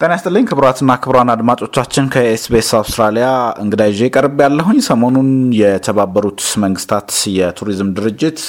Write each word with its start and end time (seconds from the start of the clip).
ጤና 0.00 0.14
ይስጥልኝ 0.14 0.46
ክቡራትና 0.48 0.94
ክቡራን 1.02 1.30
አድማጮቻችን 1.34 2.08
ከ 2.14 2.36
SBS 2.36 2.70
አውስትራሊያ 2.78 3.28
እንግዳ 3.62 3.82
ይዤ 3.90 4.08
ቀርብ 4.14 4.40
ያለሁኝ። 4.44 4.78
ሰሞኑን 4.86 5.28
የተባበሩት 5.58 6.42
መንግስታት 6.64 7.08
የቱሪዝም 7.36 7.90
ድርጅት 7.96 8.40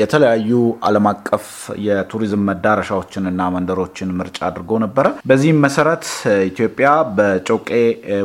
የተለያዩ 0.00 0.52
ዓለም 0.88 1.06
አቀፍ 1.10 1.48
የቱሪዝም 1.86 2.46
መዳረሻዎችንና 2.50 3.48
መንደሮችን 3.56 4.14
ምርጫ 4.20 4.40
አድርጎ 4.48 4.78
ነበረ። 4.84 5.10
በዚህም 5.30 5.60
መሰረት 5.66 6.06
ኢትዮጵያ 6.48 6.88
በጮቄ 7.18 7.68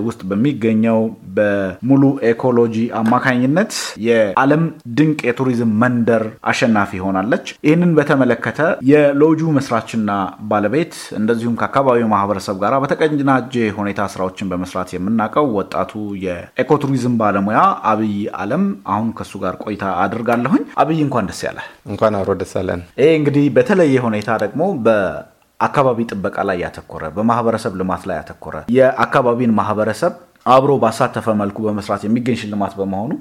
ውስጥ 0.08 0.22
በሚገኘው 0.32 1.02
በሙሉ 1.36 2.02
eco 2.32 2.49
lodge 2.49 2.78
አማካኝነት 3.02 3.76
የዓለም 4.08 4.64
ድንቅ 4.96 5.20
የቱሪዝም 5.30 5.76
መንደር 5.84 6.26
አሸናፊ 6.50 7.04
ሆናለች። 7.08 7.46
ይህንን 7.68 7.94
በተመለከተ 8.00 8.64
የሎጁ 8.92 9.52
መስራችና 9.60 10.10
ባለቤት 10.50 10.96
እንደዚሁም 11.20 11.60
ከአካባቢው 11.62 12.12
ማህበረሰብ 12.16 12.56
ጋር 12.60 12.68
በተቀናጀ 12.82 13.54
ሁኔታ 13.78 14.02
ስራዎችን 14.14 14.50
በመስራት 14.52 14.90
የምናውቀው 14.94 15.48
ወጣቱ 15.58 15.92
የ 16.24 16.39
ecotourism 16.39 17.16
ባለሙያ 17.20 17.60
አብይ 17.92 18.14
አለም 18.40 18.64
አሁን 18.92 19.10
ከሱ 19.18 19.34
ጋር 19.44 19.56
ቆይታ 19.64 19.84
አድርጋለሁኝ። 20.04 20.64
አብይ 20.84 21.00
እንኳን 21.06 21.30
ደስ 21.30 21.42
ያለህ። 21.48 21.60
እንኳን 21.90 22.18
አብሮ 22.20 22.34
ደስ 22.42 22.54
አለን። 22.62 22.82
ይህ 23.02 23.12
እንግዲህ 23.20 23.46
በተለየ 23.56 23.96
ሁኔታ 24.06 24.30
ደግሞ 24.44 24.62
በአካባቢ 24.86 26.08
ጥበቃ 26.12 26.38
ላይ 26.50 26.60
ያተኮረ፣ 26.64 27.04
በማህበረሰብ 27.16 27.74
ልማት 27.80 28.06
ላይ 28.10 28.18
ያተኮረ 28.20 28.56
የአካባቢን 28.76 29.56
ማህበረሰብ 29.60 30.14
አብሮ 30.46 30.72
ባሳተፈ 30.82 31.28
መልኩ 31.40 31.58
በመስራት 31.66 32.02
የሚገኝ 32.06 32.38
ሽልማት 32.42 32.74
በመሆኑ 32.80 33.12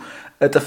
እጥፍ 0.47 0.67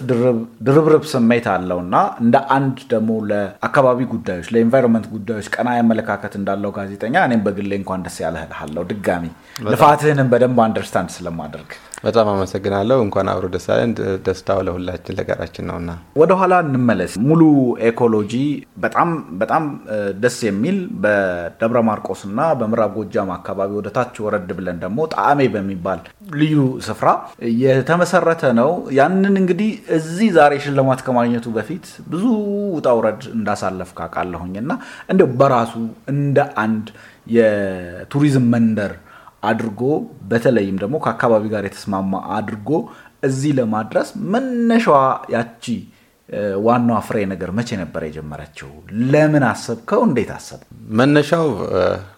ድርብርብ 0.68 1.04
ስሜት 1.12 1.46
አለው 1.54 1.80
እና 1.84 1.96
እንደ 2.24 2.38
አንድ 2.56 2.80
ደግሞ 2.92 3.12
ለአካባቢ 3.30 4.00
ጉዳዮች 4.14 4.50
ለ 4.56 4.64
environment 4.64 5.08
ጉዳዮች 5.14 5.48
ቀና 5.56 5.70
አመለካከት 5.78 6.34
እንዳለው 6.40 6.74
ጋዜጠኛ 6.78 7.16
እኔም 7.28 7.44
በግሌ 7.46 7.72
እንኳን 7.82 8.04
ደስ 8.08 8.18
ያለህ 8.26 8.44
እልሃለሁ። 8.48 8.84
ድጋሚ 8.92 9.26
ልፋትህንም 9.70 10.30
በደንብ 10.34 10.60
understand 10.66 11.12
ስለማደርግ 11.18 11.72
በጣም 12.04 12.28
አመሰግናለሁ። 12.32 12.98
እንኳን 13.06 13.28
አብሮ 13.32 13.46
ደስ 13.54 13.66
አለን። 13.74 13.92
ደስታው 14.26 14.60
ለሁላችን 14.68 15.16
ለጋራችን 15.18 15.66
ነውና 15.70 15.92
ወደኋላ 16.22 16.54
እንመለስ። 16.66 17.14
ሙሉ 17.28 17.42
eco 17.90 18.06
lodge 18.06 18.34
በጣም 18.86 19.10
በጣም 19.42 19.64
ደስ 20.24 20.38
የሚል 20.48 20.78
በደብረ 21.04 21.80
ማርቆስ 21.90 22.22
እና 22.30 22.40
በምዕራብ 22.62 22.94
ጎጃም 22.98 23.32
አካባቢ 23.38 23.72
ወደ 23.80 23.90
ወረድ 24.26 24.50
ብለን 24.58 24.80
ደግሞ 24.84 25.00
ጣዕሜ 25.14 25.42
በሚባል 25.54 26.02
ልዩ 26.36 26.56
ስፍራ 26.88 27.10
የተመሰረተ 27.62 28.44
ነው። 28.60 28.72
ያንን 29.00 29.36
እንግዲህ 29.42 29.70
እዚህ 29.98 30.30
ዛሬ 30.38 30.54
ሽልማት 30.66 31.02
ከማግኘቱ 31.06 31.48
በፊት 31.56 31.86
ብዙ 32.12 32.26
ውጣ 32.76 32.88
ውረድ 32.98 33.22
እንዳሳለፍ 33.38 33.92
ካቃለሁኝ 34.00 34.54
እና 34.64 34.72
እንዲያው 35.12 35.32
በራሱ 35.42 35.74
እንደ 36.14 36.38
አንድ 36.64 36.88
የቱሪዝም 37.36 38.46
መንደር 38.54 38.94
አድርጎ 39.44 39.82
በተለይም 40.30 40.78
ደግሞ 40.82 40.96
ከአካባቢ 41.04 41.46
ጋር 41.54 41.64
የተስማማ 41.68 42.22
አድርጎ 42.36 42.70
እዚህ 43.24 43.52
ለማድረስ 43.60 44.10
መነሻዋ 44.34 45.00
ያቺ 45.36 45.64
ዋናዋ 46.66 46.98
ፍሬ 47.08 47.18
ነገር 47.32 47.50
መቼ 47.58 47.70
ነበር 47.80 48.02
የጀመረችው? 48.06 48.70
ለምን 49.12 49.44
አሰብከው? 49.50 50.02
እንዴት 50.08 50.30
አሰብ? 50.36 50.60
መነሻው 51.00 51.48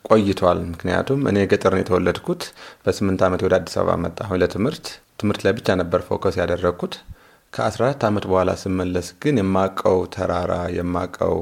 ቆይቷል። 0.10 0.60
ምክንያቱም 0.72 1.22
እኔ 1.32 1.38
ገጠር 1.52 1.74
ነው 1.76 1.82
የተወለድኩት። 1.82 2.44
በስምንት 2.86 3.22
ዓመት 3.28 3.44
ወደ 3.46 3.54
አዲስ 3.60 3.76
አበባ 3.80 3.96
መጣሁ 4.04 4.38
ለትምህርት። 4.42 4.86
ትምህርት 5.20 5.42
ላይ 5.46 5.54
ብቻ 5.58 5.76
ነበር 5.82 6.02
focus 6.08 6.38
ያደረግኩት። 6.42 6.96
ከ14 7.54 8.06
ዓመት 8.08 8.26
በኋላ 8.30 8.52
ስመለስ 8.62 9.08
ግን 9.24 9.36
የማቀው 9.40 9.98
ተራራ 10.16 10.54
የማቀው 10.78 11.36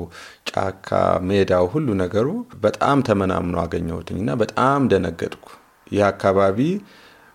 ጫካ፣ 0.50 0.89
ሜዳው፣ 1.28 1.66
ሁሉ 1.73 1.88
ነገሩ 2.01 2.28
በጣም 2.63 3.03
ተመናምኖ 3.09 3.57
አገኘሁትኝ 3.63 4.19
እና 4.23 4.34
በጣም 4.41 4.88
ደነገጥኩ። 4.94 5.47
ይህ 5.91 6.03
አካባቢ 6.09 6.59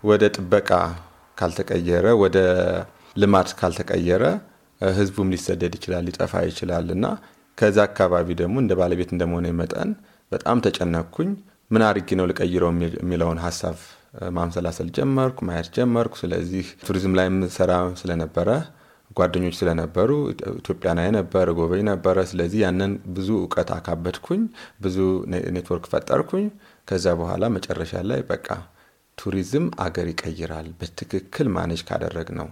ወደ 0.04 0.24
ጥበቃ 0.36 0.70
ካልተቀየረ፣ 1.38 2.06
ወደ 2.22 2.36
ልማት 3.16 3.48
ካልተቀየረ 3.58 4.24
ህዝቡም 4.80 5.28
ሊሰደድ 5.34 5.72
ይችላል፣ 5.78 6.04
ሊጠፋ 6.08 6.32
ይችላል 6.48 6.86
እና 6.96 7.04
ከዛ 7.58 7.76
አካባቢ 7.88 8.28
ደግሞ 8.40 8.56
እንደ 8.62 8.72
ባለቤት 8.80 9.10
እንደመሆነ 9.14 9.46
መጠን 9.60 9.90
በጣም 10.32 10.58
ተጨነቅኩኝ። 10.64 11.30
ምን 11.70 11.82
አድርጌ 11.86 12.08
ነው 12.18 12.26
ልቀይረው 12.30 12.70
የሚለውን 12.98 13.38
ሀሳብ 13.44 13.76
ማምሰላሰል 14.36 14.88
ጀመርኩ፣ 14.96 15.38
ማየት 15.48 15.68
ጀመርኩ። 15.76 16.14
ስለዚህ 16.20 16.66
ቱሪዝም 16.86 17.14
ላይ 17.18 17.26
የምሰራ 17.30 17.72
ስለነበረ 18.00 18.48
ጓደኞች 19.10 19.54
ስለነበሩ 19.58 20.10
ኢትዮጵያን 20.54 21.00
አይ 21.02 21.10
ነበር፣ 21.16 21.48
ጎበኝ 21.58 21.82
ነበረ። 21.90 22.24
ስለዚህ 22.30 22.60
ያንን 22.64 22.92
ብዙ 23.16 23.28
እውቀት 23.40 23.70
አካበትኩኝ፣ 23.76 24.42
ብዙ 24.84 24.96
ኔትወርክ 25.54 25.86
ፈጠርኩኝ። 25.92 26.46
ከዛ 26.88 27.06
በኋላ 27.20 27.44
መጨረሻ 27.56 28.02
ላይ 28.10 28.20
በቃ 28.30 28.48
ቱሪዝም 29.18 29.66
አገር 29.84 30.06
ይቀይራል 30.10 30.68
በትክክል 30.80 31.46
manage 31.54 31.82
ካደረግነው 31.88 32.48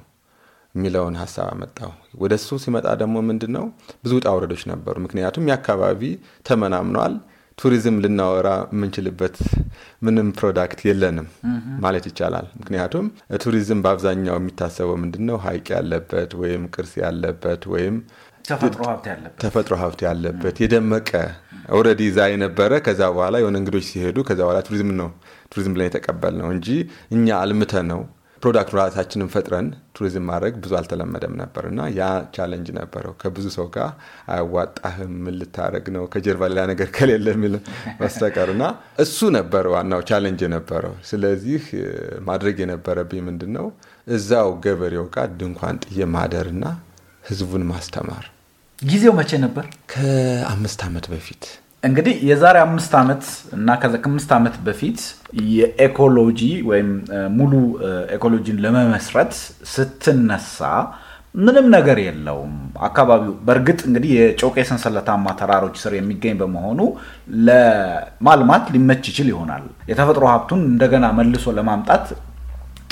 የሚለውን 0.74 1.16
ሀሳብ 1.20 1.46
አመጣው። 1.50 1.90
ወደ 2.20 2.32
እሱ 2.40 2.56
ሲመጣ 2.62 2.86
ደግሞ 3.02 3.16
ምንድን 3.28 3.52
ነው 3.56 3.66
ብዙ 4.04 4.12
ውጣ 4.18 4.28
ውረዶች 4.36 4.62
ነበሩ። 4.70 4.94
ምክንያቱም 5.04 5.48
የአካባቢ 5.50 6.02
ተመናምኗል። 6.46 7.14
ቱሪዝም 7.58 7.96
ልናወራ 8.04 8.48
የምንችልበት 8.70 9.36
ምንም 10.02 10.28
product 10.38 10.80
የለንም 10.88 11.26
ማለት 11.84 12.04
ይቻላል። 12.10 12.46
ምክንያቱም 12.60 13.06
ቱሪዝም 13.44 13.82
በአብዛኛው 13.84 14.36
የሚታሰበው 14.38 14.96
ምንድን 15.02 15.24
ነው 15.28 15.36
ሀይቅ 15.44 15.66
ያለበት 15.76 16.32
ወይም 16.42 16.62
ቅርስ 16.74 16.92
ያለበት 17.04 17.62
ወይም 17.74 17.96
ተፈጥሮ 19.42 19.74
ሀብት 19.82 20.00
ያለበት። 20.06 20.56
የደመቀ 20.62 21.10
already 21.76 22.02
እዛ 22.10 22.20
የነበረ 22.30 22.72
ከዛ 22.86 23.02
በኋላ 23.12 23.36
የሆነ 23.42 23.56
እንግዶች 23.60 23.86
ሲሄዱ 23.90 24.16
ከዛ 24.28 24.40
በኋላ 24.42 24.58
ቱሪዝም 24.66 24.90
ነው 24.98 25.08
ቱሪዝም 25.52 25.74
ብለን 25.74 25.88
የተቀበልነው 25.88 26.48
እንጂ 26.54 26.68
እኛ 27.14 27.26
አልምተነው 27.40 28.00
product 28.44 28.72
ራሳችንን 28.78 29.28
ፈጥረን 29.32 29.66
ቱሪዝም 29.96 30.24
ማድረግ 30.30 30.54
ብዙ 30.62 30.72
አልተለመደም 30.78 31.34
ነበር 31.40 31.64
እና 31.68 31.86
ያ 31.94 32.02
challenge 32.34 32.68
ነበረው። 32.78 33.12
ከብዙ 33.20 33.46
ሰው 33.54 33.66
ጋር 33.76 33.88
አያዋጣህም፣ 34.28 35.12
ምን 35.24 35.34
ልታደረግ 35.40 35.86
ነው 35.94 36.04
ከጀርባ 36.14 36.48
ሌላ 36.52 36.62
ነገር 36.72 36.88
ከሌለ 36.96 37.26
የሚል 37.34 37.54
በስተቀር 38.00 38.50
እና 38.54 38.64
እሱ 39.04 39.30
ነበር 39.38 39.66
ዋናው 39.74 40.02
challenge 40.10 40.42
የነበረው። 40.46 40.94
ስለዚህ 41.10 41.64
ማድረግ 42.28 42.58
የነበረብኝ 42.64 43.22
ምንድን 43.28 43.52
ነው 43.58 43.68
እዛው 44.08 44.50
ገበሬው 44.64 45.08
ጋር 45.16 45.28
ድንኳን 45.40 45.78
ጥዬ 45.84 46.08
ማደርና 46.14 46.64
ህዝቡን 47.24 47.64
ማስተማር። 47.70 48.24
ጊዜው 48.82 49.12
መቼ 49.18 49.30
ነበር? 49.44 49.64
ከአምስት 49.92 50.80
ዓመት 50.86 51.06
በፊት 51.12 51.44
እንግዲህ 51.84 52.14
የዛሬ 52.28 52.56
አምስት 52.66 52.92
ዓመት 53.00 53.22
እና 53.56 53.68
ከዛ 53.80 53.94
ከአምስት 54.02 54.30
ዓመት 54.36 54.54
በፊት 54.66 55.00
የኤኮሎጂ 55.52 56.40
ወይም 56.68 56.90
ሙሉ 57.36 57.52
ኤኮሎጂን 58.16 58.60
ለመመስረት 58.64 59.32
ስትነሳ 59.72 60.60
ምንም 61.38 61.66
ነገር 61.74 61.98
የለውም 62.04 62.52
አካባቢው። 62.88 63.32
በእርግጥ 63.46 63.80
እንግዲህ 63.88 64.10
የጮቄ 64.16 64.56
ሰንሰለታማ 64.68 65.26
ተራሮች 65.40 65.76
ስር 65.82 65.92
የሚገኝ 65.96 66.34
በመሆኑ 66.40 66.80
ለማልማት 67.48 68.64
ሊመች 68.74 69.02
ይችል 69.10 69.28
ይሆናል። 69.32 69.64
የተፈጥሮ 69.90 70.24
ሀብቱን 70.32 70.62
እንደገና 70.70 71.06
መልሶ 71.18 71.54
ለማምጣት 71.58 72.06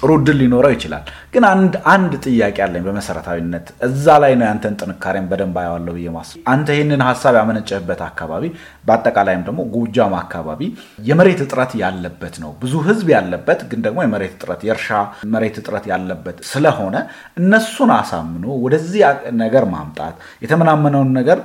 ጥሩ 0.02 0.12
እድል 0.18 0.36
ሊኖረው 0.40 0.72
ይችላል። 0.74 1.02
ግን 1.34 1.44
አንድ 1.50 1.74
አንድ 1.92 2.12
ጥያቄ 2.24 2.56
አለኝ 2.64 2.82
በመሰረታዊነት 2.86 3.66
እዛ 3.86 4.14
ላይ 4.22 4.32
ነው 4.38 4.46
ያንተን 4.48 4.74
ጥንካሬን 4.80 5.26
በደንብ 5.30 5.56
አየዋለሁ 5.60 5.92
ብዬ 5.96 6.08
ማስብ። 6.16 6.40
አንተ 6.52 6.68
ይህንን 6.76 7.02
ሀሳብ 7.08 7.34
ያመነጨህበት 7.40 8.00
አካባቢ 8.08 8.44
በአጠቃላይም 8.86 9.44
ደግሞ 9.48 9.60
ጎጃም 9.74 10.14
አካባቢ 10.22 10.60
የመሬት 11.08 11.42
እጥረት 11.46 11.72
ያለበት 11.82 12.36
ነው። 12.44 12.52
ብዙ 12.62 12.74
ህዝብ 12.88 13.08
ያለበት 13.16 13.62
ግን 13.70 13.80
ደግሞ 13.86 13.98
የመሬት 14.04 14.34
እጥረት 14.36 14.62
የእርሻ 14.68 14.90
መሬት 15.34 15.58
እጥረት 15.62 15.86
ያለበት 15.92 16.38
ስለሆነ 16.52 16.96
እነሱን 17.42 17.92
አሳምኖ 17.98 18.46
ወደዚህ 18.64 19.02
ነገር 19.42 19.66
ማምጣት 19.72 20.16
የተመናመነውን 20.44 21.12
ነገር 21.20 21.40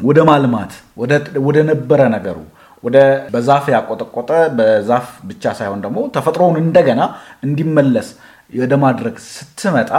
ወደ 0.00 0.20
ማልማት 0.28 0.72
ወደ 1.42 1.58
ነበረ 1.68 2.00
ነገሩ 2.14 2.38
ወደ 2.84 2.96
በዛፍ 3.32 3.64
ያቆጠቆጠ 3.74 4.30
በዛፍ 4.58 5.06
ብቻ 5.28 5.52
ሳይሆን 5.58 5.80
ደግሞ 5.84 5.98
ተፈጥሮውን 6.16 6.58
እንደገና 6.62 7.02
እንዲመለስ 7.46 8.08
ወደ 8.58 8.74
ማድረግ 8.84 9.16
ስትመጣ 9.28 9.90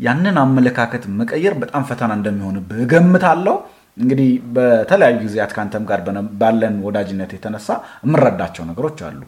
ያንን 0.00 0.36
አመለካከት 0.42 1.04
መቀየር 1.18 1.54
በጣም 1.62 1.82
ፈተና 1.90 2.12
እንደሚሆንብህ 2.18 2.80
እገምታለሁ። 2.84 3.56
እንግዲህ 3.96 4.30
በተለያዩ 4.54 5.16
ጊዜያት 5.24 5.52
ከአንተም 5.56 5.84
ጋር 5.90 6.00
ባለን 6.40 6.76
ወዳጅነት 6.86 7.32
የተነሳ 7.36 7.68
የምረዳቸው 8.04 8.64
ነገሮች 8.70 9.00
አሉ። 9.08 9.20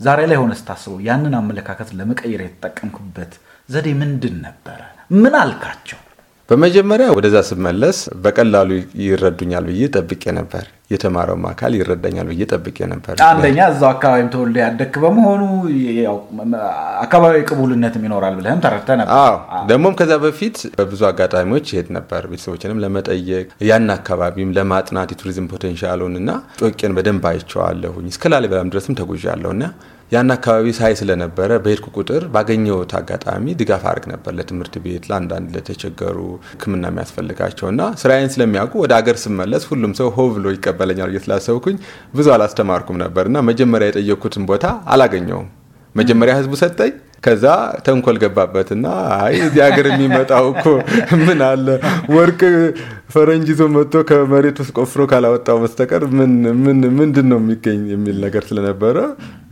ዛሬ 0.00 0.20
ላይ 0.30 0.38
ሆነ 0.40 0.52
ስታስበው 0.60 0.98
ያንን 1.08 1.34
አመለካከት 1.40 1.90
ለመቀየር 1.98 2.42
የተጠቀምክበት 2.44 3.32
ዘዴ 3.68 3.88
ምንድን 4.02 4.36
ነበረ? 4.46 4.80
ምን 5.14 5.34
አልካቸው? 5.42 5.98
በመጀመሪያ 6.48 7.06
ወደዛ 7.14 7.36
ስመለስ 7.48 7.98
በቀላሉ 8.24 8.68
ይረዱኛል 9.04 9.64
ብዬ 9.70 9.86
ጠብቄ 9.96 10.24
ነበር። 10.36 10.64
የተማረውም 10.90 11.44
አካል 11.50 11.72
ይረዳኛል 11.76 12.26
ብዬ 12.30 12.42
ጠብቄ 12.52 12.78
ነበር። 12.92 13.14
አንደኛ 13.28 13.58
እዛው 13.70 13.88
አካባቢም 13.88 14.28
ተወልደ 14.34 14.56
ያደክ 14.62 14.94
በመሆኑ 15.04 15.42
ያው 16.00 16.18
አካባቢዊ 17.04 17.42
ቅቡልነትም 17.48 18.04
ይኖራል 18.06 18.36
ብለህም 18.38 18.62
ተረድተህ 18.64 18.98
ነበር። 19.00 19.34
ደግሞም 19.70 19.96
ከዛ 20.00 20.12
በፊት 20.24 20.58
በብዙ 20.78 21.02
አጋጣሚዎች 21.10 21.66
ይሄድ 21.72 21.90
ነበር 21.98 22.22
ቤተሰቦችንም 22.32 22.80
ለመጠየቅ 22.84 23.46
ያን 23.70 23.90
አካባቢም 23.96 24.54
ለማጥናት 24.58 25.10
የቱሪዝም 25.14 25.50
ፖቴንሻሉን 25.54 26.16
እና 26.22 26.30
ጮቄን 26.62 26.96
በደንብ 26.98 27.26
አይቼዋለሁኝ። 27.32 28.08
እስከ 28.14 28.32
ላሊበላም 28.34 28.72
ድረስም 28.74 28.98
ተጉዣለሁ 29.00 29.52
እና 29.56 29.66
ያን 30.12 30.32
አካባቢ 30.34 30.66
ሳይ 30.76 30.92
ስለነበረ 30.98 31.50
በሄድኩ 31.62 31.86
ቁጥር 31.96 32.22
ባገኘሁት 32.34 32.92
አጋጣሚ 32.98 33.54
ድጋፍ 33.60 33.84
አድርግ 33.90 34.04
ነበር 34.12 34.32
ለትምህርት 34.38 34.74
ቤት 34.84 35.04
ለአንዳንድ 35.10 35.48
ለተቸገሩ 35.54 36.18
ሕክምና 36.50 36.84
የሚያስፈልጋቸው 36.90 37.66
እና 37.72 37.88
ስራዬን 38.02 38.30
ስለሚያውቁ 38.34 38.74
ወደ 38.82 38.94
አገር 38.98 39.18
ስመለስ 39.24 39.64
ሁሉም 39.70 39.94
ሰው 40.00 40.10
ሆ 40.16 40.26
ብሎ 40.34 40.52
ይቀበለኛል 40.54 41.10
ብዬ 41.10 41.74
ብዙ 42.14 42.26
አላስተማርኩም 42.36 43.00
ነበር 43.04 43.26
እና 43.30 43.40
መጀመሪያ 43.50 43.88
የጠየቅኩትን 43.90 44.46
ቦታ 44.50 44.64
አላገኘውም። 44.94 45.48
መጀመሪያ 45.94 46.32
ህዝቡ 46.38 46.54
ሰጠኝ። 46.62 46.94
ከዛ 47.22 47.44
ተንኮል 47.86 48.16
ገባበትና 48.22 48.86
አይ 49.16 49.34
እዚህ 49.44 49.60
ሀገር 49.66 49.86
የሚመጣው 49.90 50.44
እኮ 50.52 50.64
ምን 51.22 51.40
አለ? 51.46 51.66
ወርቅ 52.14 52.40
ፈረንጅ 53.12 53.48
ይዞ 53.52 53.62
መጥቶ 53.74 53.94
ከመሬት 54.08 54.56
ውስጥ 54.62 54.72
ቆፍሮ 54.78 55.02
ካላወጣው 55.10 55.58
በስተቀር 55.62 56.02
ምንድን 56.96 57.26
ነው 57.30 57.38
የሚገኝ 57.40 57.80
የሚል 57.92 58.16
ነገር 58.24 58.42
ስለነበረ 58.48 58.96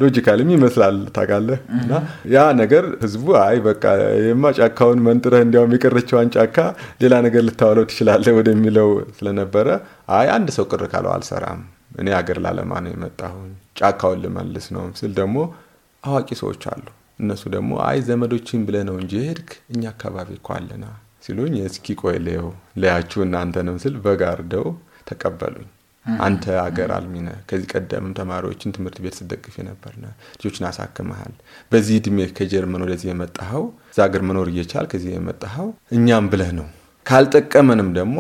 logical 0.01 0.40
ም 0.40 0.51
ይመስላል 0.55 0.97
ታውቃለህ። 1.17 1.61
እና 1.79 1.93
ያ 2.35 2.47
ነገር 2.61 2.87
ህዝቡ 3.05 3.27
አይ 3.43 3.59
በቃ 3.69 3.85
የማ 4.27 4.53
ጫካውን 4.59 5.03
መንጥረህ 5.09 5.45
እንዲያውም 5.47 5.75
የቀረችዋን 5.77 6.33
ጫካ 6.37 6.57
ሌላ 7.03 7.15
ነገር 7.27 7.45
ልታውለው 7.49 7.87
ትችላለህ 7.91 8.35
ወደሚለው 8.41 8.91
ስለነበረ 9.19 9.69
አይ 10.15 10.29
አንድ 10.37 10.51
ሰው 10.57 10.67
ቅር 10.73 10.85
ካለው 10.93 11.13
አልሰራም፣ 11.15 11.63
እኔ 12.01 12.09
ሀገር 12.17 12.39
ላለማ 12.45 12.75
ነው 12.85 12.93
የመጣሁኝ 12.95 13.51
ጫካውን 13.81 14.21
ልመልስ 14.25 14.69
ነው 14.75 14.85
ስል 14.99 15.15
ደግሞ 15.19 15.37
አዋቂ 16.05 16.29
ሰዎች 16.41 16.63
አሉ 16.71 16.85
እነሱ 17.19 17.43
ደግሞ 17.55 17.73
አይ 17.85 17.99
ዘመዶችን 18.07 18.65
ብለህ 18.67 18.85
ነው 18.89 18.97
እንጂ 19.01 19.13
ሄድክ 19.27 19.51
እኛ 19.73 19.83
አካባቢ 19.93 20.29
እኮ 20.39 20.49
አለና 20.57 20.85
ሲሉኝ 21.25 21.55
እስኪ 21.69 21.87
ቆይ 22.01 22.17
ልየው 22.25 22.49
ለያችሁ 22.81 23.21
እናንተንም 23.27 23.77
ስል 23.83 23.95
በጋርደው 24.05 24.67
ተቀበሉኝ። 25.09 25.69
አንተ 26.23 26.45
አገር 26.63 26.91
አልሚነ 26.97 27.29
ከዚህ 27.49 27.69
ቀደምም 27.73 28.15
ተማሪዎችን 28.19 28.73
ትምህርት 28.77 28.99
ቤት 29.05 29.15
ስደግፍ 29.19 29.55
ነበርነ 29.69 30.05
ልጆችን 30.35 30.65
አሳክመሃል። 30.71 31.33
በዚህ 31.73 31.95
እድሜ 32.01 32.27
ከጀርመን 32.39 32.83
ወደዚህ 32.85 33.09
የመጣኸው 33.11 33.63
እዛ 33.93 33.99
ሀገር 34.07 34.23
መኖር 34.29 34.49
እየቻል 34.53 34.87
ከዚህ 34.93 35.13
የመጣኸው 35.15 35.69
እኛም 35.99 36.27
ብለህ 36.33 36.51
ነው 36.59 36.67
ካልጠቀመንም 37.07 37.89
ደግሞ 37.99 38.19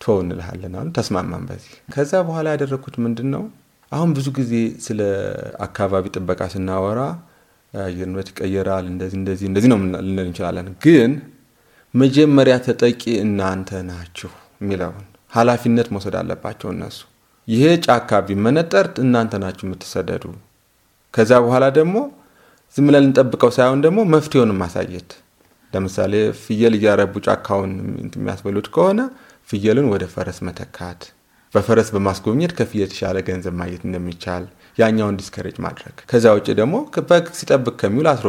ቶ 0.00 0.16
እንልሃለን 0.22 0.74
አሉ። 0.80 0.88
ተስማማን 0.98 1.46
በዚህ። 1.50 1.72
ከዛ 1.94 2.12
በኋላ 2.28 2.46
ያደረግኩት 2.54 2.96
ምንድን 3.04 3.30
ነው 3.34 3.44
አሁን 3.92 4.10
ብዙ 4.16 4.28
ጊዜ 4.38 4.52
ስለ 4.86 5.00
አካባቢ 5.66 6.06
ጥበቃ 6.16 6.40
ስናወራ 6.54 7.00
አየር 7.74 8.06
ንብረት 8.10 8.28
ይቀየራል፣ 8.32 8.84
እንደዚህ 8.92 9.16
እንደዚህ 9.20 9.46
እንደዚህ 9.50 9.68
ነው 9.72 9.78
ልንል 10.06 10.26
እንችላለን። 10.26 10.68
ግን 10.84 11.12
መጀመሪያ 11.94 12.54
ተጠቂ 12.66 13.02
እናንተ 13.24 13.70
ናችሁ 13.88 14.30
የሚለውን 14.60 15.04
ኃላፊነት 15.32 15.88
መውሰድ 15.94 16.14
አለባቸው 16.20 16.68
እነሱ። 16.74 16.98
ይሄ 17.48 17.64
ጫካ 17.86 18.20
ቢመነጠር 18.28 18.86
እናንተ 19.02 19.32
ናችሁ 19.42 19.64
የምትሰደዱ። 19.66 20.24
ከዛ 21.14 21.32
በኋላ 21.44 21.64
ደግሞ 21.78 21.96
ዝም 22.76 22.86
ብለን 22.88 23.04
ልንጠብቀው 23.04 23.50
ሳይሆን 23.56 23.80
ደግሞ 23.84 23.98
መፍትሄውን 24.14 24.52
ማሳየት። 24.60 25.10
ለምሳሌ 25.72 26.14
ፍየል 26.42 26.74
እያረቡ 26.78 27.14
ጫካውን 27.26 27.72
የሚያስበሉት 28.16 28.66
ከሆነ 28.74 29.00
ፍየልን 29.48 29.86
ወደ 29.92 30.04
ፈረስ 30.14 30.38
መተካት፣ 30.46 31.00
በፈረስ 31.54 31.88
በማስጎብኘት 31.94 32.52
ከፍየል 32.58 32.84
የተሻለ 32.84 33.16
ገንዘብ 33.28 33.54
ማግኘት 33.60 33.82
እንደሚቻል 33.88 34.44
ያኛውን 34.78 35.18
discourage 35.20 35.56
ማድረግ። 35.66 35.96
ከዛ 36.10 36.24
ውጭ 36.36 36.48
ደግሞ 36.60 36.76
በግ 37.10 37.26
ሲጠብቅ 37.38 37.74
ከሚውል 37.82 38.08
አስሮ 38.12 38.28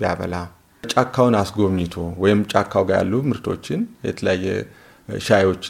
ቢያበላ 0.00 0.36
ጫካውን 0.84 1.34
አስጎብኝቶ 1.40 1.94
ወይም 2.22 2.40
ጫካው 2.52 2.82
ጋር 2.88 2.98
ያሉ 3.00 3.14
ምርቶችን 3.30 3.80
የተለያየ 4.08 4.46
ሻዮች፣ 5.26 5.64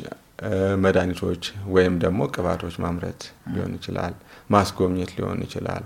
መድኃኒቶች 0.84 1.42
ወይም 1.74 1.94
ደግሞ 2.04 2.20
ቅባቶች 2.34 2.74
ማምረት 2.84 3.20
ሊሆን 3.52 3.72
ይችላል፣ 3.78 4.14
ማስጎብኘት 4.50 5.10
ሊሆን 5.16 5.38
ይችላል 5.46 5.84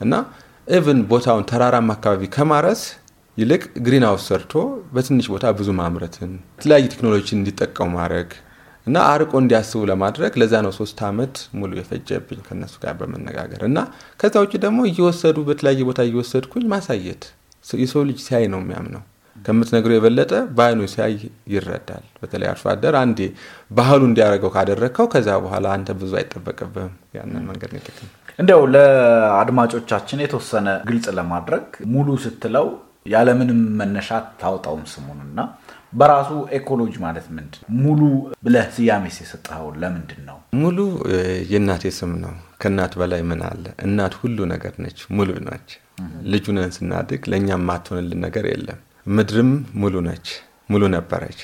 እና 0.00 0.14
even 0.68 1.00
ቦታውን 1.10 1.44
ተራራማ 1.50 1.90
አካባቢ 1.96 2.22
ከማረስ 2.36 2.82
ይልቅ 3.36 3.62
greenhouse 3.86 4.24
ሰርቶ 4.30 4.54
በትንሽ 4.94 5.26
ቦታ 5.34 5.46
ብዙ 5.58 5.68
ማምረትን 5.78 6.32
የተለያዩ 6.54 6.86
ቴክኖሎጂን 6.94 7.38
እንዲጠቀሙ 7.40 7.88
ማድረግ 7.98 8.30
እና 8.86 8.98
አርቆ 9.10 9.32
እንዲያስቡ 9.42 9.80
ለማድረግ 9.90 10.32
ለዛ 10.40 10.54
ነው 10.66 10.72
ሶስት 10.78 10.98
ዓመት 11.08 11.34
ሙሉ 11.58 11.70
የፈጀብኝ 11.78 12.40
ከነሱ 12.46 12.74
ጋር 12.84 12.94
በመነጋገር 13.00 13.62
እና 13.68 13.78
ከዛ 14.20 14.34
ውጭ 14.44 14.52
ደግሞ 14.64 14.80
እየወሰዱ 14.90 15.38
በተለያየ 15.48 15.86
ቦታ 15.88 16.00
እየወሰድኩኝ 16.08 16.66
ማሳየት። 16.72 17.24
የሰው 17.78 18.02
ልጅ 18.08 18.18
ሲያይ 18.26 18.44
ነው 18.52 18.60
የሚያምነው። 18.62 19.02
ከምትነግረው 19.36 19.96
የበለጠ 19.96 20.32
በአይኑ 20.56 20.80
ሲያይ 20.92 21.12
ይረዳል። 21.52 22.04
በተለይ 22.22 22.48
አርሶ 22.50 22.64
አደር 22.72 22.94
አንዴ 23.00 23.20
ባህሉ 23.70 24.00
እንዲያደርገው 24.08 24.50
ካደረግከው 24.56 25.06
ከዛ 25.12 25.28
በኋላ 25.44 25.66
አንተ 25.76 25.90
ብዙ 26.00 26.12
አይጠበቅብህም። 26.20 26.94
ያንን 27.16 27.44
መንገድ 27.50 27.72
ነው 27.74 27.82
እንዲያው 28.38 28.62
ለአድማጮቻችን 28.74 30.22
የተወሰነ 30.24 30.68
ግልጽ 30.88 31.06
ለማድረግ 31.18 31.64
ሙሉ 31.94 32.08
ስትለው 32.24 32.66
ያለምንም 33.12 33.60
መነሻ 33.78 34.08
አታወጣውም 34.40 34.84
ስሙንና 34.92 35.38
በራሱ 35.92 36.28
eco 36.56 36.70
lodge 36.70 36.94
ማለት 37.04 37.26
ምንድን 37.30 37.62
ሙሉ 37.80 38.00
ብለህ 38.44 38.66
ስያሜስ 38.76 39.16
የሰጠኸው 39.22 39.68
ለምንድን 39.82 40.20
ነው? 40.28 40.38
ሙሉ 40.60 40.78
የእናቴ 41.52 41.84
ስም 41.98 42.12
ነው። 42.22 42.32
ከእናት 42.60 42.92
በላይ 43.00 43.22
ምን 43.30 43.40
አለ? 43.48 43.64
እናት 43.86 44.14
ሁሉ 44.20 44.38
ነገር 44.52 44.74
ነች፣ 44.84 44.98
ሙሉ 45.16 45.30
ነች። 45.46 45.68
ልጅ 46.32 46.46
ሆነን 46.56 46.70
ስናድግ 46.76 47.22
ለእኛም 47.30 47.64
ማትሆንልን 47.70 48.20
ነገር 48.26 48.44
የለም። 48.52 48.78
ምድርም 49.10 49.50
ሙሉ 49.80 49.94
ነች፣ 50.08 50.26
ሙሉ 50.70 50.82
ነበረች። 50.96 51.40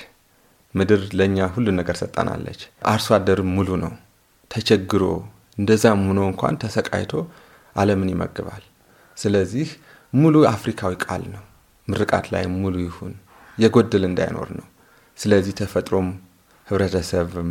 ምድር 0.75 1.03
ለእኛ 1.19 1.39
ሁሉ 1.55 1.67
ነገር 1.79 1.97
ሰጥታናለች። 1.97 2.61
አርሶ 2.87 3.09
አደርም 3.17 3.51
ሙሉ 3.57 3.69
ነው። 3.85 3.93
ተቸግሮ 4.51 5.03
እንደዛም 5.59 6.01
ሆኖ 6.09 6.21
እንኳን 6.31 6.59
ተሰቃይቶ 6.63 7.13
ዓለምን 7.77 8.11
ይመግባል። 8.13 8.65
ስለዚህ 9.17 9.69
ሙሉ 10.13 10.37
አፍሪካዊ 10.51 10.95
ቃል 11.05 11.23
ነው። 11.35 11.45
ምርቃት 11.89 12.27
ላይ 12.35 12.45
ሙሉ 12.55 12.75
ይሁን 12.85 13.13
የጎደል 13.59 14.05
እንዳይኖር 14.09 14.49
ነው። 14.59 14.67
ስለዚህ 15.19 15.53
ተፈጥሮም 15.61 16.09
ህብረተሰብም 16.67 17.51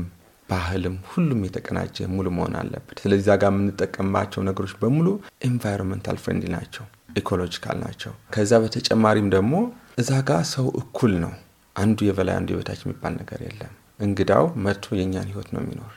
ባህልም 0.49 0.95
ሁሉም 1.11 1.39
የተቀናጀ 1.45 2.07
ሙሉ 2.11 2.27
መሆን 2.35 2.55
አለበት። 2.59 2.97
ስለዚህ 3.03 3.23
እዛ 3.23 3.33
ጋር 3.41 3.51
የምንጠቀምባቸው 3.53 4.41
ነገሮች 4.49 4.73
በሙሉ 4.81 5.07
environmental 5.47 6.17
friendly 6.23 6.51
ናቸው፣ 6.55 6.85
ecological 7.19 7.77
ናቸው። 7.83 8.13
ከዛ 8.33 8.53
በተጨማሪም 8.63 9.27
ደግሞ 9.35 9.53
እዛ 10.01 10.11
ጋር 10.29 10.41
ሰው 10.53 10.67
እኩል 10.81 11.13
ነው። 11.23 11.33
አንዱ 11.75 11.97
የበላይ 12.07 12.35
አንዱ 12.39 12.49
የበታች 12.53 12.81
የሚባል 12.85 13.13
ነገር 13.21 13.39
የለም። 13.45 13.73
እንግዳው 13.99 14.45
መጥቶ 14.65 14.95
የእኛን 14.97 15.29
ህይወት 15.31 15.49
ነው 15.55 15.61
የሚኖር 15.63 15.93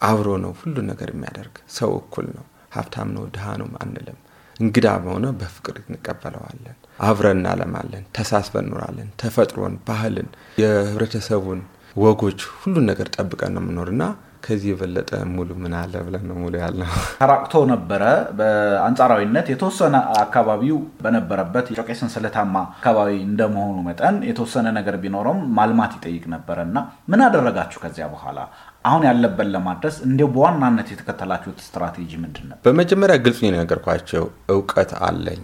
አብሮ 0.00 0.28
ነው 0.42 0.52
ሁሉ 0.58 0.76
ነገር 0.90 1.08
የሚያደርግ 1.12 1.54
ሰው 1.78 1.92
እኩል 2.00 2.26
ነው። 2.36 2.44
ሀብታም 2.74 3.08
ነው 3.16 3.24
ድሃ 3.34 3.46
ነው 3.60 3.68
አንልም። 3.82 4.18
እንግዳ 4.58 4.86
በሆነ 5.02 5.26
በፍቅር 5.40 5.76
እንቀበለዋለን። 5.84 6.76
አብረን 7.00 7.38
እናለማለን፣ 7.38 8.04
ተሳስበን 8.16 8.64
እንኖራለን። 8.64 9.08
ተፈጥሮን፣ 9.20 9.74
ባህልን፣ 9.86 10.28
የህብረተሰቡን 10.62 11.60
ወጎች 11.96 12.40
ሁሉን 12.56 12.86
ነገር 12.90 13.08
ጠብቀን 13.16 13.52
ነው 13.56 13.62
የምኖርና 13.62 14.02
ከዚህ 14.42 14.68
የበለጠ 14.70 15.10
ሙሉ 15.32 15.50
ምን 15.62 15.72
አለ 15.78 15.94
ብለን 16.06 16.24
ነው 16.28 16.36
ሙሉ 16.40 16.54
ያልነው። 16.62 16.90
ተራቅቶ 17.18 17.54
ነበረ። 17.70 18.02
በአንጻራዊነት 18.38 19.46
የተወሰነ 19.52 19.94
አካባቢው 20.20 20.76
በነበረበት 21.02 21.66
የጮቄ 21.72 21.96
ሰንሰለታማ 22.00 22.54
አካባቢ 22.72 23.10
እንደመሆኑ 23.26 23.76
መጠን 23.88 24.16
የተወሰነ 24.28 24.66
ነገር 24.78 24.96
ቢኖረውም 25.02 25.42
ማልማት 25.58 25.94
ይጠይቅ 25.98 26.24
ነበረ 26.34 26.58
እና 26.68 26.78
ምን 27.12 27.22
አደረጋችሁ 27.26 27.80
ከዚያ 27.84 28.06
በኋላ 28.14 28.38
አሁን 28.84 29.04
ያለበት 29.08 29.48
ለማድረስ 29.54 29.96
እንዲያው 30.06 30.30
በዋናነት 30.34 30.88
የተከተላችሁት 30.92 31.58
ስትራቴጂ 31.64 32.10
ምንድን 32.22 32.46
ነው? 32.50 32.56
በመጀመሪያ 32.66 33.16
ግልጽ 33.24 33.40
ነው 33.44 33.50
የነገርኳቸው፣ 33.50 34.24
እውቀት 34.54 34.92
አለኝ። 35.06 35.42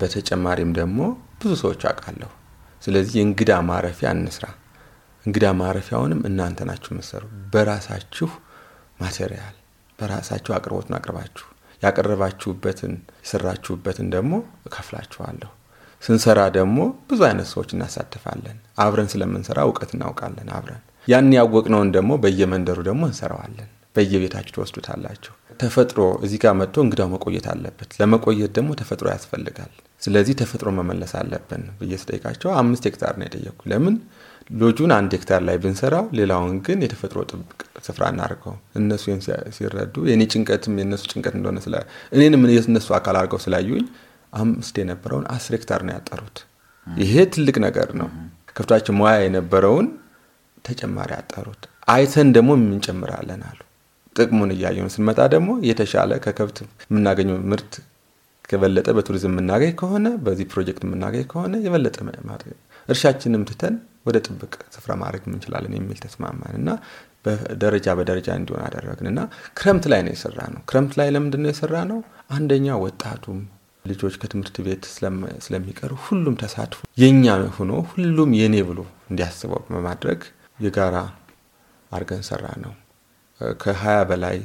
በተጨማሪም 0.00 0.70
ደግሞ 0.78 1.00
ብዙ 1.40 1.52
ሰዎች 1.62 1.82
አውቃለሁ። 1.88 2.30
ስለዚህ 2.82 3.14
የእንግዳ 3.18 3.52
ማረፊያ 3.68 4.08
እንስራ። 4.16 4.44
እንግዳ 5.26 5.46
ማረፊያውንም 5.60 6.20
እናንተ 6.28 6.58
ናችሁ 6.68 6.90
የምትሰሩ። 6.92 7.22
በራሳችሁ 7.52 8.28
ማቴሪያል 9.00 9.56
በራሳችሁ 9.98 10.52
አቅርቦትን 10.56 10.96
አቅርባችሁ 10.98 11.46
ያቀረባችሁበትን 11.82 12.92
የሰራችሁበትን 13.20 14.06
ደግሞ 14.14 14.34
እከፍላችኋለሁ። 14.68 15.50
ስንሰራ 16.02 16.40
ደግሞ 16.56 16.78
ብዙ 17.10 17.20
አይነት 17.28 17.48
ሰዎች 17.52 17.70
እናሳትፋለን። 17.74 18.56
አብረን 18.78 19.08
ስለምንሰራ 19.12 19.58
እውቀት 19.66 19.90
እናውቃለን 19.96 20.50
አብረን 20.56 20.82
ያን 21.08 21.32
ያወቅነውን 21.36 21.90
ደግሞ 21.96 22.12
በየመንደሩ 22.22 22.78
ደግሞ 22.88 23.02
እንሰራዋለን። 23.10 23.68
በየቤታችሁ 23.96 24.52
ትወስዱታላችሁ። 24.56 25.32
ተፈጥሮ 25.60 26.00
እዚህ 26.24 26.38
ጋር 26.42 26.54
መጥቶ 26.58 26.76
እንግዳው 26.84 27.08
መቆየት 27.12 27.46
አለበት። 27.52 27.90
ለመቆየት 28.00 28.50
ደግሞ 28.56 28.70
ተፈጥሮ 28.80 29.06
ያስፈልጋል። 29.14 29.70
ስለዚህ 30.02 30.34
ተፈጥሮ 30.40 30.68
መመለስ 30.78 31.12
አለብን 31.20 31.62
ብዬ 31.78 31.92
ስጠይቃቸው 32.02 32.50
አምስት 32.60 32.86
ሄክታር 32.88 33.14
ነው 33.20 33.26
የጠየኩ። 33.28 33.60
ለምን 33.72 33.94
ሎጁን 34.50 34.90
አንድ 34.96 35.12
ሄክታር 35.16 35.40
ላይ 35.46 35.56
ብንሰራው 35.62 36.04
ሌላውን 36.18 36.56
ግን 36.66 36.78
የተፈጥሮ 36.84 37.20
ጥብቅ 37.30 37.56
ስፍራ 37.86 38.02
እናደርገው። 38.12 38.54
እነሱ 38.80 39.04
ሲረዱ 39.56 40.04
የኔ 40.10 40.22
ጭንቀትም 40.32 40.74
የእነሱ 40.80 41.04
ጭንቀት 41.12 41.34
እንደሆነ 41.38 41.60
ስላ 41.64 41.76
እኔንም 42.16 42.44
የእነሱ 42.54 42.88
አካል 42.98 43.16
አድርገው 43.20 43.40
ስላዩኝ 43.44 43.84
አምስት 44.32 44.76
የነበረውን 44.80 45.26
አስር 45.34 45.54
ሄክታር 45.56 45.82
ነው 45.86 45.94
ያጠሩት። 45.96 46.38
ይሄ 46.86 47.14
ትልቅ 47.34 47.56
ነገር 47.66 47.88
ነው። 48.00 48.08
ከብታቸው 48.50 48.94
ሙያ 48.98 49.14
የነበረውን 49.22 49.86
ተጨማሪ 50.64 51.10
ያጠሩት። 51.18 51.62
አይተን 51.88 52.28
ደግሞ 52.36 52.50
እንጨምራለን 52.60 53.42
አሉ። 53.48 53.60
ጥቅሙን 54.16 54.50
እያየን 54.54 54.88
ስንመጣ 54.94 55.20
ደግሞ 55.34 55.50
የተሻለ 55.68 56.12
ከከብት 56.24 56.58
የምናገኘው 56.86 57.36
ምርት 57.50 57.72
ከበለጠ 58.48 58.88
በቱሪዝም 58.96 59.32
የምናገኝ 59.32 59.72
ከሆነ 59.80 60.08
በዚህ 60.24 60.46
ፕሮጀክት 60.52 60.82
የምናገኝ 60.86 61.24
ከሆነ 61.32 61.54
የበለጠ 61.64 61.96
እርሻችንም 62.88 63.44
ትተን 63.48 63.76
ወደ 64.06 64.16
ጥብቅ 64.26 64.54
ስፍራ 64.74 64.92
ማድረግ 65.00 65.24
እንችላለን 65.28 65.74
የሚል 65.76 65.98
ተስማማን 66.04 66.54
እና 66.60 66.70
በደረጃ 67.24 67.86
በደረጃ 67.98 68.28
እንዲሆን 68.38 68.62
አደረግን 68.66 69.08
እና 69.12 69.20
ክረምት 69.58 69.84
ላይ 69.92 70.00
ነው 70.06 70.12
የሰራ 70.14 70.38
ነው። 70.54 70.60
ክረምት 70.70 70.94
ላይ 71.00 71.08
ለምንድን 71.14 71.42
ነው 71.44 71.50
የሰራ 71.52 71.76
ነው? 71.90 71.98
አንደኛ 72.30 72.76
ወጣቱም 72.84 73.38
ልጆች 73.84 74.14
ከትምህርት 74.20 74.56
ቤት 74.66 74.84
ስለሚቀሩ 75.44 75.92
ሁሉም 76.06 76.34
ተሳትፎ 76.40 76.80
የኛ 76.98 77.26
ሆኖ 77.56 77.72
ሁሉም 77.92 78.30
የኔ 78.40 78.56
ብሎ 78.70 78.80
እንዲያስበው 79.10 79.62
በማድረግ 79.68 80.20
የጋራ 80.58 80.96
አድርገን 81.90 82.22
ሰራ 82.28 82.44
ነው። 82.64 82.74
ከሀያ 83.60 83.98
በላይ 84.10 84.36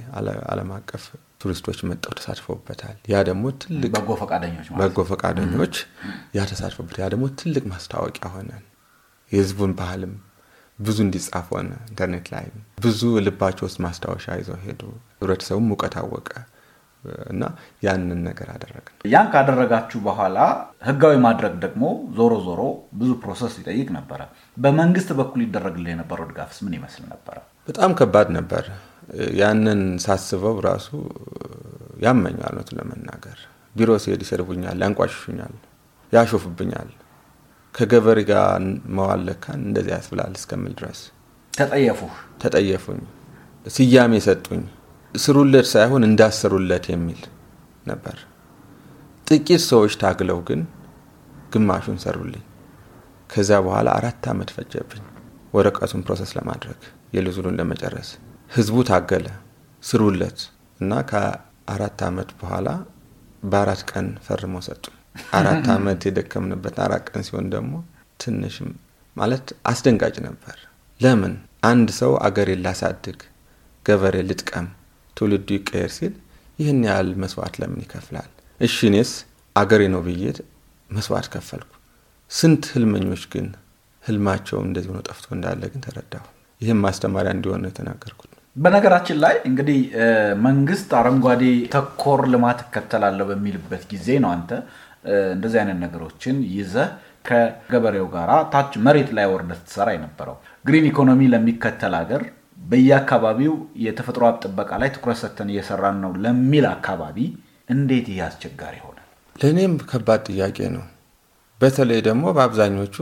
ዓለም 0.51 0.71
አቀፍ 0.77 1.03
ቱሪስቶች 1.41 1.79
መጠው 1.89 2.13
ተሳትፎበታል። 2.17 2.97
ያ 3.11 3.21
ደግሞ 3.29 3.45
ትልቅ 3.61 3.91
በጎ 4.81 4.99
ፈቃደኞች 5.11 5.75
ያ 6.37 6.45
ተሳትፎበት 6.51 6.97
ያ 7.01 7.07
ደግሞ 7.13 7.25
ትልቅ 7.39 7.63
ማስታወቂያ 7.71 8.29
ሆነን 8.33 8.63
የህዝቡን 9.31 9.73
ባህልም 9.79 10.13
ብዙ 10.79 10.97
እንዲጻፍ 11.05 11.47
ሆነ። 11.53 11.69
ኢንተርኔት 11.89 12.27
ላይ 12.33 12.45
ብዙ 12.83 13.01
ልባቸው 13.25 13.65
ውስጥ 13.67 13.77
ማስታወሻ 13.85 14.25
ይዘው 14.39 14.57
ሄዱ። 14.63 14.81
ህብረተሰቡም 15.19 15.67
ሙቀት 15.71 15.95
አወቀ 16.01 16.29
እና 17.29 17.43
ያንን 17.85 18.19
ነገር 18.27 18.47
አደረግን። 18.53 18.95
ያን 19.11 19.27
ካደረጋችሁ 19.33 19.99
በኋላ 20.07 20.37
ህጋዊ 20.87 21.15
ማድረግ 21.25 21.53
ደግሞ 21.63 21.83
ዞሮ 22.17 22.33
ዞሮ 22.47 22.61
ብዙ 22.99 23.11
process 23.23 23.53
ይጠይቅ 23.61 23.87
ነበረ። 23.97 24.21
በመንግስት 24.57 25.09
በኩል 25.19 25.41
ይደረግልህ 25.45 25.91
የነበረው 25.93 26.27
ድጋፍስ 26.31 26.59
ምን 26.65 26.75
ይመስል 26.77 27.03
ነበረ? 27.13 27.35
በጣም 27.67 27.91
ከባድ 27.99 28.29
ነበር። 28.37 28.65
ያንን 29.41 29.81
ሳስበው 30.05 30.57
ራሱ 30.67 30.89
ያመኛል። 32.05 32.53
እውነቱን 32.53 32.77
ለመናገር 32.79 33.39
ቢሮ 33.75 33.91
ሲሄድ 34.03 34.21
ይሰድቡኛል፣ 34.25 34.79
ያንቋሽሹኛል፣ 34.85 35.55
ያሾፉብኛል። 36.13 36.89
ከገበሬ 37.75 38.19
ጋር 38.29 38.45
መዋል 38.95 39.21
ለካን 39.27 39.59
እንደዚህ 39.67 39.91
ያስብላል 39.95 40.33
እስከምል 40.39 40.73
ድረስ 40.79 40.99
ተጠየፉህ? 41.53 42.13
ተጠየፉኝ። 42.41 43.01
ስያሜ 43.65 44.13
ሰጡኝ። 44.25 44.61
ስሩለት 45.13 45.67
ሳይሆን 45.71 46.03
እንዳሰሩለት 46.07 46.85
የሚል 46.91 47.21
ነበር። 47.85 48.17
ጥቂት 49.27 49.61
ሰዎች 49.69 49.93
ታግለው 50.01 50.39
ግን 50.47 50.61
ግማሹን 51.53 51.97
ሰሩልኝ። 52.03 52.43
ከዛ 53.29 53.51
በኋላ 53.65 53.87
አራት 53.99 54.25
ዓመት 54.31 54.49
ፈጀብኝ 54.55 55.03
ወረቀቱን 55.53 56.01
process 56.07 56.31
ለማድረግ 56.37 56.79
የልዙሉን 57.15 57.57
ለመጨረስ። 57.59 58.09
ህዝቡ 58.51 58.77
ታገለ 58.89 59.27
ስሩለት 59.83 60.39
እና 60.79 60.93
ከአራት 61.09 61.99
ዓመት 62.07 62.29
በኋላ 62.39 62.67
በአራት 63.43 63.81
ቀን 63.91 64.07
ፈርሞ 64.25 64.55
ሰጡ። 64.67 64.83
አራት 65.35 65.65
ዓመት 65.73 66.01
የደከምንበት 66.07 66.77
አራት 66.85 67.05
ቀን 67.09 67.23
ሲሆን 67.27 67.47
ደግሞ 67.53 67.73
ትንሽም 68.19 68.69
ማለት 69.15 69.47
አስደንጋጭ 69.71 70.15
ነበር። 70.27 70.57
ለምን 70.99 71.33
አንድ 71.69 71.89
ሰው 71.99 72.11
አገሬን 72.27 72.61
ላሳድግ 72.65 73.19
ገበሬ 73.85 74.15
ልጥቀም 74.29 74.67
ትውልዱ 75.17 75.47
ይቀየር 75.57 75.91
ሲል 75.97 76.13
ይህን 76.59 76.79
ያህል 76.87 77.09
መስዋዕት 77.21 77.55
ለምን 77.61 77.79
ይከፍላል? 77.83 78.29
እሺ 78.59 78.77
እኔስ 78.89 79.11
አገሬ 79.55 79.81
ነው 79.93 80.01
ብዬ 80.07 80.23
መስዋዕት 80.89 81.27
ከፈልኩ። 81.33 81.71
ስንት 82.31 82.63
ህልመኞች 82.73 83.23
ግን 83.33 83.47
ህልማቸው 84.03 84.59
እንደዚህ 84.65 84.89
ሆኖ 84.91 84.99
ጠፍቶ 85.09 85.25
እንዳለ 85.35 85.61
ግን 85.71 85.81
ተረዳሁ። 85.85 86.25
ይህም 86.61 86.79
ማስተማሪያ 86.85 87.31
እንዲሆን 87.35 87.61
ነው 87.63 87.69
የተናገርኩት። 87.71 88.31
በነገራችን 88.55 89.17
ላይ 89.23 89.35
እንግዲህ 89.49 89.79
መንግስት 90.45 90.89
አረንጓዴ 90.99 91.43
ተኮር 91.75 92.21
ልማት 92.33 92.59
እከተላለሁ 92.65 93.25
በሚልበት 93.29 93.83
ጊዜ 93.91 94.07
ነው 94.23 94.29
አንተ 94.33 94.51
እንደዚህ 95.33 95.59
አይነት 95.61 95.77
ነገሮችን 95.83 96.37
ይዘህ 96.55 96.89
ከገበሬው 97.25 98.07
ጋር 98.13 98.29
ታች 98.53 98.73
መሬት 98.85 99.09
ላይ 99.17 99.25
ወርደህ 99.31 99.57
ስትሰራ 99.61 99.87
የነበረው። 99.95 100.35
ግሪን 100.65 100.85
ኢኮኖሚ 100.91 101.21
ለሚከተል 101.33 101.95
ሀገር 101.99 102.23
በየአካባቢው 102.63 103.53
የተፈጥሮ 103.85 104.23
ሀብት 104.27 104.43
ጥበቃ 104.45 104.71
ላይ 104.81 104.89
ትኩረት 104.95 105.19
ሰጥተን 105.21 105.49
እየሰራን 105.53 105.97
ነው 106.03 106.11
ለሚል 106.25 106.65
አካባቢ 106.75 107.17
እንዴት 107.69 108.07
ይህ 108.11 108.21
አስቸጋሪ 108.27 108.75
ሆነ? 108.85 108.97
ለእኔም 109.35 109.73
ከባድ 109.89 110.21
ጥያቄ 110.29 110.57
ነው። 110.75 110.85
በተለይ 111.61 111.99
ደግሞ 112.07 112.23
በአብዛኞቹ 112.37 112.95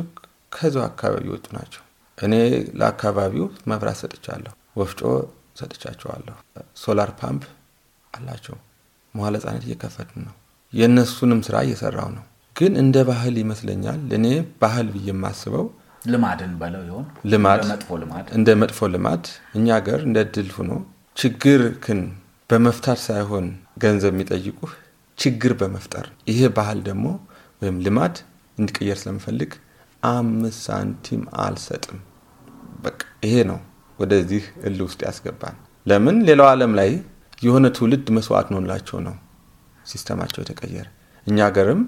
ከዚው 0.51 0.84
አካባቢ 0.88 1.24
የወጡ 1.29 1.48
ናቸው። 1.58 1.84
እኔ 2.18 2.34
ለአካባቢው 2.79 3.46
መብራት 3.70 3.98
ሰጥቻለሁ፣ 4.01 4.53
ወፍጮ 4.79 5.01
ሰጥቻቸዋለሁ፣ 5.60 6.36
solar 6.84 7.10
pump 7.22 7.44
አላቸው። 8.13 8.58
መዋለ 9.13 9.36
ሕጻናት 9.39 9.63
እየከፈትን 9.68 10.22
ነው። 10.28 10.36
የእነሱንም 10.74 11.39
ስራ 11.48 11.56
እየሰራው 11.66 12.10
ነው። 12.18 12.25
ግን 12.56 12.74
እንደ 12.82 12.98
ባህል 13.08 13.36
ይመስለኛል 13.42 14.01
እኔ 14.18 14.25
ባህል 14.62 14.88
ብዬ 14.94 15.08
የማስበው 15.12 15.66
ልማድን 16.08 16.51
በለው 16.60 16.84
ይሆን 16.88 17.06
ልማድ 17.32 17.62
እንደ 18.38 18.50
መጥፎ 18.62 18.88
ልማድ 18.94 19.24
እኛ 19.58 19.68
ሀገር 19.78 20.00
እንደ 20.08 20.20
ድል 20.36 20.50
ሆኖ 20.58 20.72
ችግር 21.18 21.62
ክን 21.86 22.01
በመፍታት 22.50 23.00
ሳይሆን 23.08 23.48
ገንዘብ 23.84 24.13
የሚጠይቁህ 24.16 24.72
ችግር 25.18 25.54
በመፍጠር 25.60 26.06
ይሄ 26.30 26.42
ባህል 26.58 26.80
ደግሞ 26.88 27.08
ወይም 27.62 27.78
ልማድ 27.86 28.16
እንዲቀየር 28.58 28.98
ስለምፈልግ 29.01 29.51
አምስት 30.04 30.60
ሳንቲም 30.68 31.24
አልሰጥም። 31.44 32.00
በቃ 32.84 33.00
ይሄ 33.25 33.36
ነው 33.50 33.60
ወደዚህ 34.00 34.44
እል 34.63 34.79
ውስጥ 34.86 35.00
ያስገባን። 35.08 35.56
ለምን 35.86 36.18
ሌላው 36.27 36.48
ዓለም 36.51 36.72
ላይ 36.79 36.91
የሆነ 37.41 37.65
ትውልድ 37.75 38.08
መስዋዕት 38.15 38.48
ነውላቸው 38.53 38.98
ነው 39.08 39.15
ሲስተማቸው 39.86 40.41
የተቀየረ። 40.44 40.88
እኛ 41.27 41.38
ሀገርም 41.48 41.82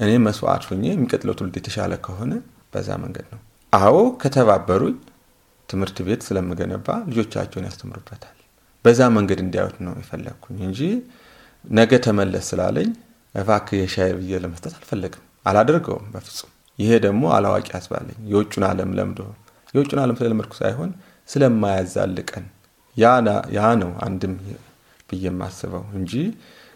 እኔ 0.00 0.10
መስዋዕት 0.26 0.64
ሆኜ 0.68 0.84
የሚቀጥለው 0.90 1.34
ትውልድ 1.38 1.56
የተሻለ 1.60 1.92
ከሆነ 2.06 2.32
በዛ 2.74 2.90
መንገድ 3.02 3.26
ነው። 3.32 3.40
አዎ 3.72 3.96
ከተባበሩኝ 4.22 4.96
ትምህርት 5.68 5.98
ቤት 6.06 6.22
ስለምገነባ 6.26 6.88
ልጆቻቸውን 7.10 7.66
ያስተምሩበታል። 7.68 8.36
በዛ 8.84 9.00
መንገድ 9.16 9.40
እንዲያዩት 9.44 9.76
ነው 9.86 9.92
የፈለግኩኝ 10.00 10.58
እንጂ 10.68 10.80
ነገ 11.64 11.92
ተመለስ 12.06 12.46
ስላለኝ 12.50 12.88
እባክህ 13.34 13.78
የሻይ 13.82 14.10
ብዬ 14.16 14.40
ለመስጠት 14.42 14.72
አልፈለግም። 14.78 15.22
አላደርገውም 15.46 16.06
በፍጹም። 16.14 16.50
ይሄ 16.78 16.90
ደግሞ 17.04 17.22
አላዋቂ 17.36 17.66
ያስባለኝ 17.74 18.18
የውጩን 18.32 18.64
ዓለም 18.68 18.90
ለምዶ 18.98 19.20
የውጩን 19.74 20.00
ዓለም 20.02 20.16
ስለለመድኩ 20.18 20.52
ሳይሆን 20.60 20.90
ስለማያዛልቀን 21.32 22.46
ያ 23.56 23.66
ነው 23.82 23.90
አንድም 24.06 24.34
ብዬ 25.08 25.24
የማስበው 25.26 25.84
እንጂ 25.98 26.12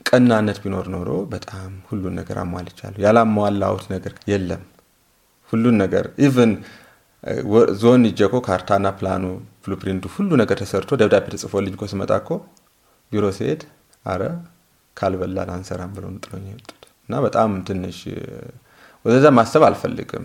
ቀናነት 0.07 0.59
ቢኖር 0.63 0.87
ኖሮ 0.95 1.11
በጣም 1.33 1.71
ሁሉን 1.89 2.15
ነገር 2.19 2.37
አሟልቻለሁ። 2.43 2.99
ያላሟላሁት 3.05 3.85
ነገር 3.95 4.13
የለም። 4.33 4.63
ሁሉን 5.53 5.77
ነገር 5.83 6.05
even 6.27 6.53
ዞን 7.81 8.03
ይዤ 8.09 8.21
እኮ 8.29 8.37
ካርታና 8.47 8.87
ፕላኑ 8.99 9.25
blueprint 9.65 9.98
ኡ 9.98 10.05
ሁሉ 10.17 10.31
ነገር 10.43 10.57
ተሰርቶ 10.63 10.99
ደብዳቤ 11.01 11.27
ተጽፎልኝ 11.35 11.75
እኮ 11.77 11.87
ስመጣ 11.93 12.13
እኮ 12.23 12.31
ቢሮ 13.13 13.25
ሲሄድ 13.37 13.63
አረ 14.05 14.23
ካልበላን 14.97 15.51
አንሰራም 15.55 15.91
ብለው 15.97 16.11
ጥሎኝ 16.25 16.45
የወጡት 16.51 16.83
እና 17.07 17.15
በጣም 17.27 17.51
ትንሽ 17.69 17.99
ወደዛ 19.05 19.27
ማሰብ 19.39 19.63
አልፈልግም። 19.67 20.25